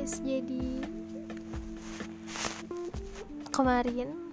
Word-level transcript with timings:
guys, 0.00 0.24
jadi 0.24 0.80
kemarin 3.52 4.32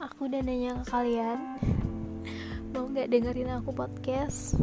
aku 0.00 0.24
udah 0.24 0.40
nanya 0.40 0.80
ke 0.80 0.84
kalian 0.88 1.60
mau 2.72 2.88
nggak 2.88 3.12
dengerin 3.12 3.52
aku 3.60 3.76
podcast? 3.76 4.56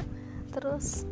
Terus 0.50 1.06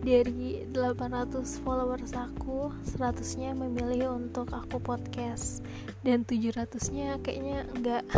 dari 0.00 0.64
800 0.72 1.36
followers 1.60 2.16
aku 2.16 2.72
100 2.96 3.36
nya 3.36 3.52
memilih 3.52 4.16
untuk 4.24 4.48
aku 4.56 4.80
podcast 4.80 5.60
dan 6.00 6.24
700 6.24 6.88
nya 6.88 7.20
kayaknya 7.20 7.68
nggak. 7.84 8.08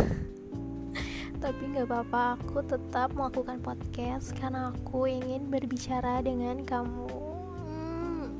Tapi 1.43 1.61
nggak 1.67 1.91
apa-apa 1.91 2.39
aku 2.39 2.63
tetap 2.63 3.11
melakukan 3.11 3.59
podcast 3.59 4.31
karena 4.39 4.71
aku 4.71 5.03
ingin 5.03 5.51
berbicara 5.51 6.23
dengan 6.23 6.63
kamu. 6.63 7.11
Hmm 7.59 8.31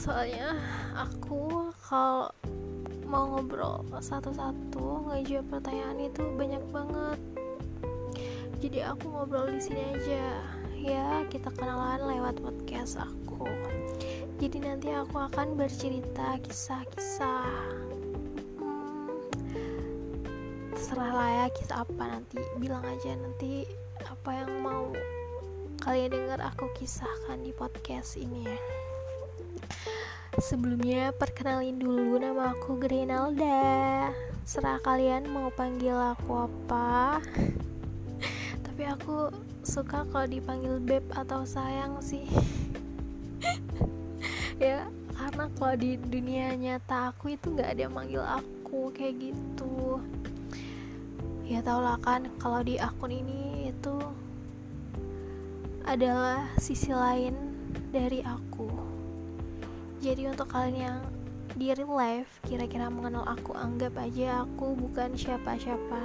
soalnya 0.00 0.56
aku 0.96 1.68
kalau 1.84 2.32
mau 3.04 3.36
ngobrol 3.36 3.84
satu-satu 4.00 5.12
ngejawab 5.12 5.44
pertanyaan 5.52 6.08
itu 6.08 6.24
banyak 6.40 6.64
banget. 6.72 7.20
Jadi 8.64 8.80
aku 8.80 9.12
ngobrol 9.12 9.52
di 9.52 9.60
sini 9.60 9.82
aja. 9.92 10.24
Ya 10.80 11.08
kita 11.28 11.52
kenalan 11.52 12.00
lewat 12.16 12.40
podcast 12.40 12.96
aku. 12.96 13.44
Jadi 14.40 14.64
nanti 14.64 14.88
aku 14.88 15.20
akan 15.20 15.60
bercerita 15.60 16.40
kisah-kisah. 16.48 17.52
Hmm, 18.56 19.12
terserah 20.72 21.12
lah 21.12 21.30
ya 21.44 21.46
kisah 21.52 21.84
apa 21.84 22.04
nanti. 22.08 22.40
Bilang 22.56 22.88
aja 22.88 23.12
nanti 23.20 23.68
apa 24.00 24.32
yang 24.32 24.64
mau 24.64 24.96
kalian 25.84 26.08
dengar 26.08 26.40
aku 26.40 26.72
kisahkan 26.72 27.44
di 27.44 27.52
podcast 27.52 28.16
ini 28.16 28.48
ya 28.48 28.60
Sebelumnya 30.40 31.12
perkenalin 31.12 31.76
dulu 31.76 32.16
nama 32.16 32.54
aku 32.56 32.80
Grenalda 32.80 34.08
Serah 34.50 34.82
kalian 34.82 35.30
mau 35.30 35.46
panggil 35.54 35.94
aku 35.94 36.50
apa. 36.50 37.22
Tapi 38.66 38.82
aku 38.82 39.30
suka 39.62 40.02
kalau 40.10 40.26
dipanggil 40.26 40.82
beb 40.82 41.06
atau 41.14 41.46
sayang 41.46 42.02
sih. 42.02 42.26
Ya 44.60 44.90
karena 45.16 45.48
kalau 45.56 45.72
di 45.78 45.96
dunia 45.96 46.52
nyata 46.52 47.14
aku 47.14 47.32
itu 47.32 47.56
gak 47.56 47.72
ada 47.72 47.88
yang 47.88 47.96
manggil 47.96 48.20
aku 48.20 48.90
kayak 48.90 49.22
gitu. 49.22 50.02
Ya 51.46 51.62
tau 51.62 51.78
lah 51.80 51.96
kan 52.02 52.26
kalau 52.36 52.60
di 52.60 52.76
akun 52.76 53.14
ini 53.14 53.70
itu 53.70 53.96
adalah 55.86 56.44
sisi 56.58 56.90
lain 56.92 57.38
dari 57.94 58.20
aku 58.26 58.89
jadi 60.00 60.32
untuk 60.32 60.48
kalian 60.48 60.76
yang 60.80 60.98
di 61.60 61.76
real 61.76 61.92
life 61.92 62.40
kira-kira 62.48 62.88
mengenal 62.88 63.20
aku 63.28 63.52
anggap 63.52 63.92
aja 64.00 64.48
aku 64.48 64.72
bukan 64.72 65.12
siapa-siapa. 65.12 66.02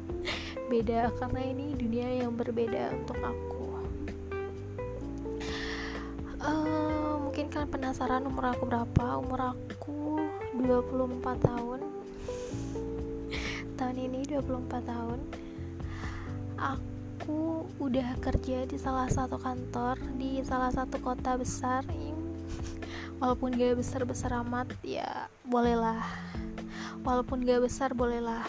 Beda 0.72 1.12
karena 1.20 1.40
ini 1.44 1.76
dunia 1.76 2.24
yang 2.24 2.32
berbeda 2.32 2.96
untuk 2.96 3.20
aku. 3.20 3.60
Uh, 6.40 7.20
mungkin 7.28 7.52
kalian 7.52 7.68
penasaran 7.68 8.24
umur 8.24 8.56
aku 8.56 8.64
berapa? 8.64 9.06
Umur 9.20 9.52
aku 9.52 10.24
24 10.56 11.20
tahun. 11.44 11.80
Tahun 13.76 13.96
ini 14.00 14.24
24 14.32 14.80
tahun. 14.80 15.20
Aku 16.56 17.68
udah 17.76 18.16
kerja 18.24 18.64
di 18.64 18.80
salah 18.80 19.12
satu 19.12 19.36
kantor 19.36 20.00
di 20.16 20.40
salah 20.40 20.72
satu 20.72 20.96
kota 21.04 21.36
besar 21.36 21.84
walaupun 23.20 23.52
gak 23.52 23.76
besar 23.76 24.08
besar 24.08 24.32
amat 24.40 24.72
ya 24.80 25.28
bolehlah. 25.44 26.00
Walaupun 27.04 27.44
gak 27.44 27.68
besar 27.68 27.92
bolehlah. 27.92 28.48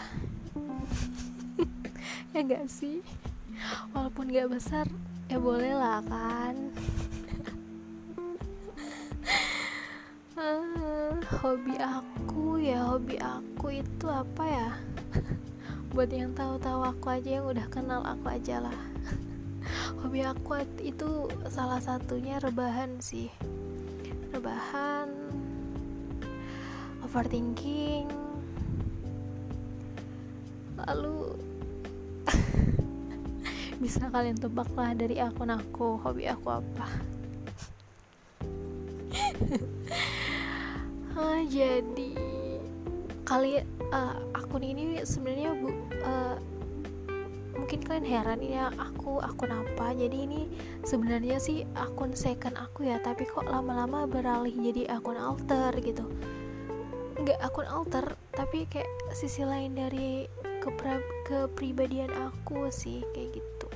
Ya 2.32 2.40
gak 2.40 2.64
sih? 2.72 3.04
Walaupun 3.92 4.32
gak 4.32 4.48
besar 4.48 4.88
ya 5.28 5.36
bolehlah 5.36 6.00
kan? 6.08 6.56
Uh, 10.32 11.20
hobi 11.44 11.76
aku 11.76 12.56
ya 12.56 12.88
hobi 12.88 13.20
aku 13.20 13.84
itu 13.84 14.06
apa 14.08 14.44
ya? 14.48 14.70
Buat 15.92 16.08
yang 16.08 16.32
tahu-tahu 16.32 16.80
aku 16.88 17.06
aja 17.12 17.36
yang 17.36 17.44
udah 17.44 17.68
kenal 17.68 18.00
aku 18.00 18.32
aja 18.32 18.64
lah. 18.64 18.78
Hobi 20.00 20.24
aku 20.24 20.64
itu 20.80 21.28
salah 21.52 21.84
satunya 21.84 22.40
rebahan 22.40 22.96
sih 23.04 23.28
rebahan 24.32 25.12
overthinking 27.04 28.08
lalu 30.80 31.36
bisa 33.84 34.08
kalian 34.08 34.40
tebak 34.40 34.72
lah 34.72 34.96
dari 34.96 35.20
akun 35.20 35.52
aku 35.52 36.00
hobi 36.00 36.26
aku 36.26 36.48
apa. 36.48 36.86
Ah, 41.12 41.44
jadi 41.44 42.16
kali 43.28 43.60
uh, 43.92 44.16
akun 44.32 44.64
ini 44.64 45.04
sebenarnya 45.04 45.52
bu 45.52 45.68
uh, 46.00 46.40
mungkin 47.62 47.78
kalian 47.86 48.08
heran 48.10 48.42
ya 48.42 48.74
aku 48.74 49.22
akun 49.22 49.54
apa? 49.54 49.94
Jadi 49.94 50.26
ini 50.26 50.50
sebenarnya 50.82 51.38
sih 51.38 51.62
akun 51.78 52.10
second 52.10 52.58
aku 52.58 52.90
ya 52.90 52.98
tapi 52.98 53.22
kok 53.22 53.46
lama-lama 53.46 54.02
beralih 54.10 54.50
jadi 54.50 54.98
akun 54.98 55.14
alter 55.14 55.70
gitu. 55.78 56.02
Nggak 57.22 57.38
akun 57.38 57.70
alter 57.70 58.18
tapi 58.34 58.66
kayak 58.66 58.90
sisi 59.14 59.46
lain 59.46 59.78
dari 59.78 60.26
kepra 60.58 60.98
kepribadian 61.22 62.10
aku 62.10 62.66
sih 62.74 63.06
kayak 63.14 63.38
gitu. 63.38 63.68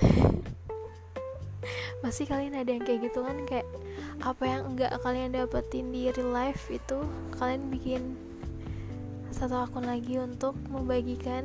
Pasti 2.00 2.24
kalian 2.24 2.56
ada 2.56 2.72
yang 2.72 2.80
kayak 2.80 3.12
gitu 3.12 3.28
kan? 3.28 3.44
Kayak 3.44 3.68
apa 4.24 4.44
yang 4.48 4.72
enggak 4.72 4.96
kalian 5.04 5.36
dapetin 5.36 5.92
di 5.92 6.08
real 6.08 6.32
life 6.32 6.72
itu 6.72 7.04
kalian 7.36 7.68
bikin 7.68 8.16
satu 9.36 9.68
akun 9.68 9.84
lagi 9.84 10.16
untuk 10.16 10.56
membagikan 10.72 11.44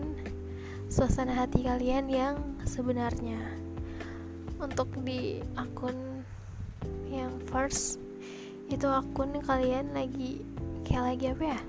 suasana 0.93 1.33
hati 1.33 1.65
kalian 1.65 2.05
yang 2.05 2.37
sebenarnya. 2.69 3.41
Untuk 4.61 4.93
di 5.01 5.41
akun 5.57 6.21
yang 7.09 7.33
first 7.49 7.97
itu 8.69 8.85
akun 8.85 9.41
kalian 9.41 9.89
lagi 9.97 10.45
kayak 10.85 11.17
lagi 11.17 11.25
apa 11.33 11.43
ya? 11.57 11.59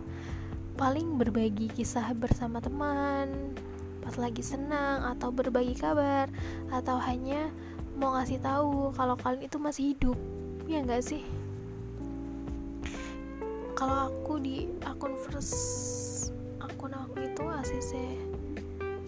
Paling 0.77 1.17
berbagi 1.17 1.73
kisah 1.73 2.13
bersama 2.13 2.61
teman 2.61 3.57
pas 4.05 4.13
lagi 4.21 4.45
senang 4.45 5.17
atau 5.17 5.33
berbagi 5.33 5.73
kabar 5.73 6.29
atau 6.69 7.01
hanya 7.01 7.49
mau 7.97 8.13
ngasih 8.21 8.45
tahu 8.45 8.93
kalau 8.93 9.17
kalian 9.17 9.49
itu 9.49 9.57
masih 9.57 9.85
hidup. 9.97 10.19
Ya 10.69 10.85
enggak 10.85 11.01
sih? 11.01 11.25
Kalau 13.73 14.13
aku 14.13 14.37
di 14.37 14.69
akun 14.85 15.17
first 15.17 15.57
akun 16.61 16.93
aku 16.93 17.25
itu 17.25 17.41
ACC 17.49 17.93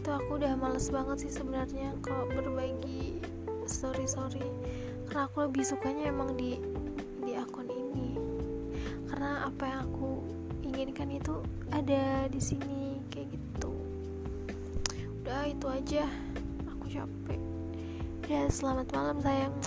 itu 0.07 0.15
aku 0.15 0.39
udah 0.39 0.55
males 0.55 0.87
banget 0.87 1.27
sih 1.27 1.35
sebenarnya 1.35 1.91
kalau 1.99 2.31
berbagi 2.31 3.19
story 3.67 4.07
story 4.07 4.47
karena 5.11 5.27
aku 5.27 5.51
lebih 5.51 5.67
sukanya 5.67 6.15
emang 6.15 6.39
di 6.39 6.63
di 7.27 7.35
akun 7.35 7.67
ini. 7.67 8.15
Karena 9.11 9.51
apa 9.51 9.67
yang 9.67 9.91
aku 9.91 10.23
inginkan 10.63 11.11
itu 11.11 11.43
ada 11.75 12.31
di 12.31 12.39
sini 12.39 13.03
kayak 13.11 13.35
gitu. 13.35 13.75
Udah 15.27 15.43
itu 15.51 15.67
aja. 15.67 16.07
Aku 16.71 16.87
capek. 16.87 17.43
Ya 18.31 18.47
selamat 18.47 18.87
malam 18.95 19.19
sayang 19.19 19.59